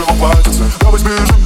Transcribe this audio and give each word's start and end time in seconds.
все 0.00 0.14
плачется 0.14 0.64
Я 0.82 0.90
возьми 0.90 1.10
же 1.10 1.39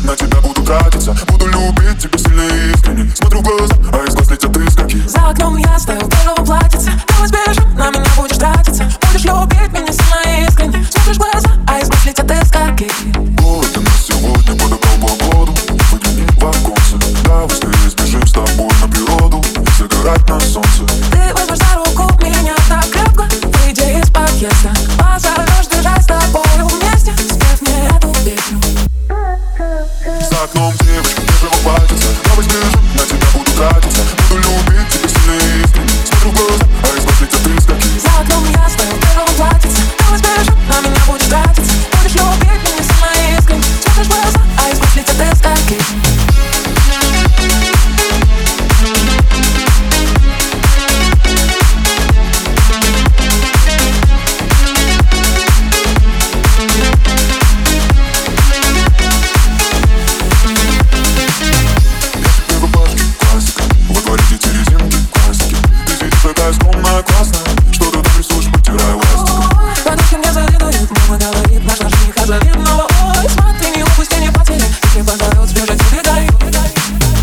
уже 75.64 75.72
не 75.72 75.96
летай 75.96 76.28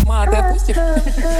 Ма, 0.04 0.24
отпустишь? 0.24 0.76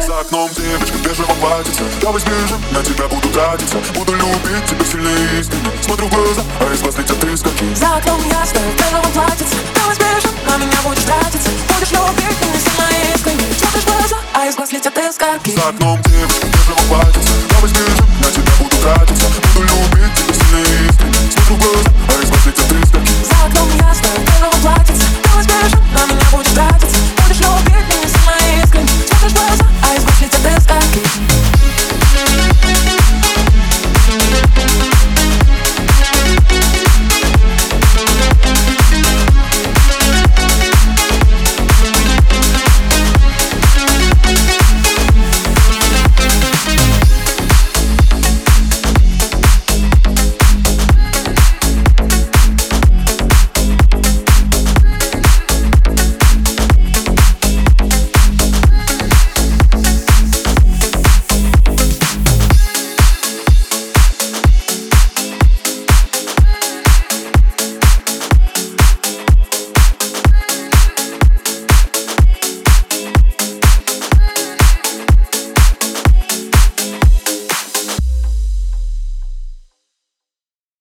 За 0.06 0.20
окном 0.20 0.48
девочка 0.56 0.94
в 0.94 1.02
бежевом 1.02 1.36
платьице 1.38 1.82
Давай 2.00 2.20
сбежим, 2.20 2.62
на 2.70 2.82
тебя 2.82 3.08
буду 3.08 3.28
тратиться. 3.30 3.76
Буду 3.94 4.12
любить 4.14 4.64
тебя 4.66 4.84
сильнее 4.84 5.40
искренне 5.40 5.70
Смотрю 5.82 6.06
в 6.06 6.10
глаза, 6.14 6.42
а 6.60 6.72
из 6.72 6.80
глаз 6.80 6.96
летят 6.98 7.24
искорки 7.24 7.64
За 7.74 7.96
окном 7.96 8.20
ясно, 8.28 8.60
стою 8.60 8.70
в 8.70 8.76
бежевом 8.78 9.12
платьице. 9.12 9.56
Давай 9.74 9.94
сбежим, 9.96 10.30
на 10.46 10.56
меня 10.58 10.78
будешь 10.84 11.02
тратиться. 11.02 11.50
Будешь 11.68 11.90
любить 11.90 12.38
меня 12.38 12.60
сильнее 12.62 13.14
искренне 13.14 13.46
Смотришь 13.58 13.82
в 13.82 13.86
глаза, 13.86 14.16
а 14.34 14.46
из 14.46 14.54
глаз 14.54 14.72
летят 14.72 14.98
искорки 14.98 15.50
За 15.50 15.68
окном 15.68 16.02
девочка 16.02 16.46
в 16.46 16.50
бежевом 16.54 16.86
платьице 16.88 17.34
Давай 17.50 17.68
сбежим, 17.68 18.08
на 18.22 18.30
тебя 18.30 18.52
буду 18.62 18.76
тратиться. 18.78 19.26
Буду 19.42 19.66
любить 19.66 20.14
тебя 20.14 20.34
сильнее 20.38 20.88
искренне 20.88 21.18
Смотрю 21.34 21.54
в 21.56 21.58
глаза, 21.58 21.90
а 22.08 22.22
из 22.22 22.28
глаз 22.30 22.46
летят 22.46 22.72
искорки 22.72 23.01